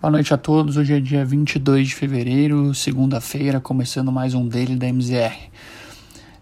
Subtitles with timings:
[0.00, 0.78] Boa noite a todos.
[0.78, 5.50] Hoje é dia 22 de fevereiro, segunda-feira, começando mais um daily da MZR.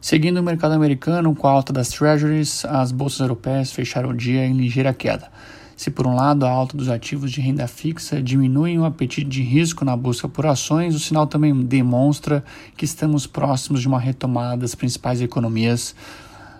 [0.00, 4.46] Seguindo o mercado americano, com a alta das treasuries, as bolsas europeias fecharam o dia
[4.46, 5.28] em ligeira queda.
[5.76, 9.42] Se por um lado a alta dos ativos de renda fixa diminui o apetite de
[9.42, 12.44] risco na busca por ações, o sinal também demonstra
[12.76, 15.96] que estamos próximos de uma retomada das principais economias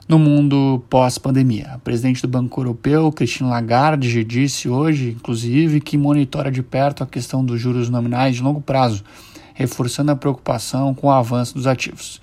[0.09, 1.73] no mundo pós-pandemia.
[1.75, 7.07] A presidente do Banco Europeu, Christine Lagarde, disse hoje, inclusive, que monitora de perto a
[7.07, 9.05] questão dos juros nominais de longo prazo,
[9.53, 12.23] reforçando a preocupação com o avanço dos ativos.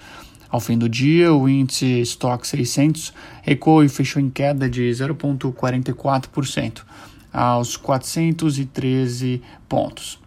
[0.49, 3.13] Ao fim do dia, o índice Stock 600
[3.43, 6.81] recuou e fechou em queda de 0,44%
[7.31, 10.24] aos 413 pontos.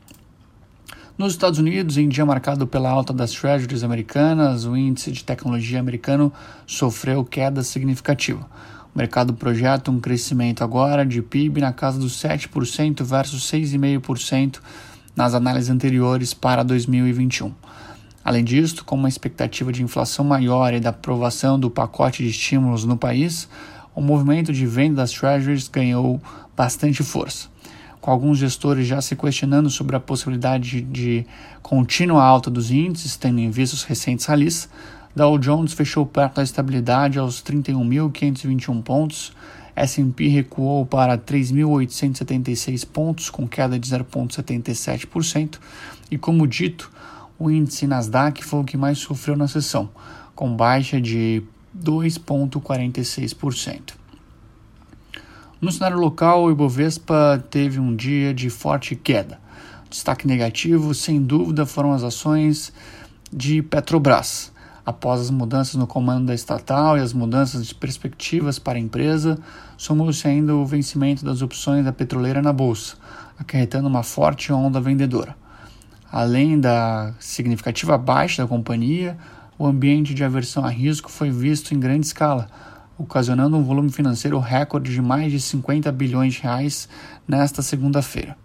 [1.19, 5.81] Nos Estados Unidos, em dia marcado pela alta das treasuries americanas, o índice de tecnologia
[5.81, 6.33] americano
[6.65, 8.49] sofreu queda significativa.
[8.95, 14.61] O mercado projeta um crescimento agora de PIB na casa dos 7% versus 6,5%
[15.17, 17.53] nas análises anteriores para 2021.
[18.25, 22.85] Além disso, com uma expectativa de inflação maior e da aprovação do pacote de estímulos
[22.85, 23.49] no país,
[23.93, 26.23] o movimento de venda das treasuries ganhou
[26.57, 27.49] bastante força
[28.01, 31.27] com alguns gestores já se questionando sobre a possibilidade de
[31.63, 34.69] contínua alta dos índices, tendo em vista os recentes ralis,
[35.15, 39.33] Dow Jones fechou perto da estabilidade aos 31.521 pontos,
[39.75, 45.59] S&P recuou para 3.876 pontos, com queda de 0,77%,
[46.11, 46.91] e como dito,
[47.39, 49.89] o índice Nasdaq foi o que mais sofreu na sessão,
[50.35, 51.43] com baixa de
[51.77, 53.98] 2,46%.
[55.61, 59.41] No cenário local, o Ibovespa teve um dia de forte queda.
[59.91, 62.73] Destaque negativo, sem dúvida, foram as ações
[63.33, 64.53] de Petrobras.
[64.87, 69.37] Após as mudanças no comando da estatal e as mudanças de perspectivas para a empresa,
[69.77, 72.95] somou-se ainda o vencimento das opções da petroleira na bolsa,
[73.37, 75.35] acarretando uma forte onda vendedora.
[76.11, 79.19] Além da significativa baixa da companhia,
[79.59, 82.49] o ambiente de aversão a risco foi visto em grande escala,
[82.99, 86.89] ocasionando um volume financeiro recorde de mais de 50 bilhões de reais
[87.27, 88.37] nesta segunda-feira.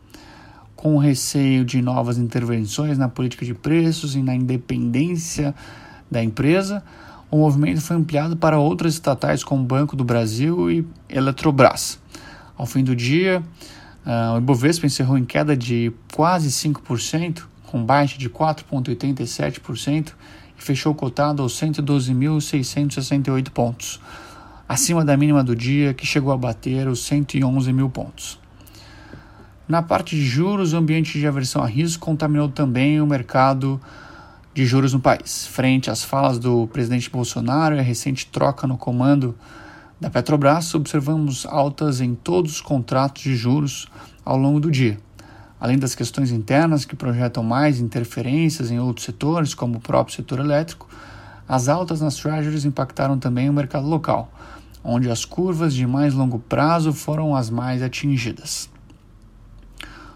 [0.75, 5.55] Com o receio de novas intervenções na política de preços e na independência
[6.11, 6.83] da empresa,
[7.31, 11.99] o movimento foi ampliado para outras estatais como Banco do Brasil e Eletrobras.
[12.55, 13.41] Ao fim do dia,
[14.05, 20.13] uh, o Ibovespa encerrou em queda de quase 5%, com baixa de 4,87%
[20.59, 23.99] e fechou cotado aos 112.668 pontos
[24.67, 28.39] acima da mínima do dia, que chegou a bater os 111 mil pontos.
[29.67, 33.79] Na parte de juros, o ambiente de aversão a risco contaminou também o mercado
[34.53, 35.47] de juros no país.
[35.47, 39.35] Frente às falas do presidente Bolsonaro e a recente troca no comando
[39.99, 43.87] da Petrobras, observamos altas em todos os contratos de juros
[44.25, 44.99] ao longo do dia.
[45.59, 50.39] Além das questões internas que projetam mais interferências em outros setores, como o próprio setor
[50.39, 50.89] elétrico,
[51.47, 54.31] as altas nas treasuries impactaram também o mercado local,
[54.83, 58.69] onde as curvas de mais longo prazo foram as mais atingidas.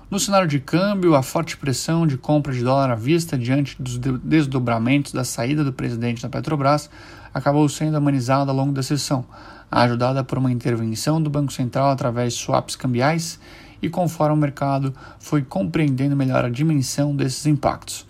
[0.10, 3.98] No cenário de câmbio, a forte pressão de compra de dólar à vista diante dos
[3.98, 6.90] desdobramentos da saída do presidente da Petrobras
[7.34, 9.26] acabou sendo amenizada ao longo da sessão,
[9.70, 13.38] ajudada por uma intervenção do Banco Central através de swaps cambiais
[13.82, 18.07] e conforme o mercado foi compreendendo melhor a dimensão desses impactos.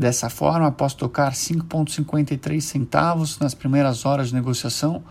[0.00, 5.02] Dessa forma, após tocar 5,53 centavos nas primeiras horas de negociação,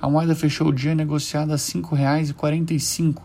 [0.00, 3.22] a moeda fechou o dia negociada a R$ 5,45,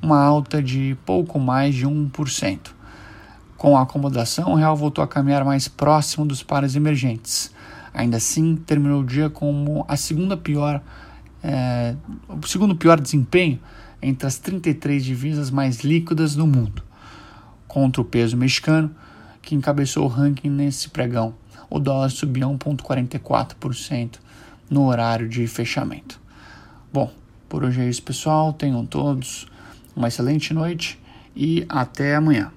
[0.00, 2.70] uma alta de pouco mais de 1%.
[3.58, 7.50] Com a acomodação, o real voltou a caminhar mais próximo dos pares emergentes.
[7.92, 10.80] Ainda assim, terminou o dia como a segunda pior,
[11.44, 11.94] é,
[12.30, 13.60] o segundo pior desempenho
[14.00, 16.82] entre as 33 divisas mais líquidas do mundo,
[17.68, 18.90] contra o peso mexicano,
[19.46, 21.32] que encabeçou o ranking nesse pregão.
[21.70, 24.16] O dólar subiu 1,44%
[24.68, 26.20] no horário de fechamento.
[26.92, 27.12] Bom,
[27.48, 28.52] por hoje é isso, pessoal.
[28.52, 29.46] Tenham todos
[29.94, 31.00] uma excelente noite
[31.34, 32.50] e até amanhã.